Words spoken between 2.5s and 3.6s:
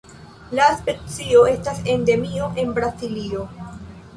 en Brazilo.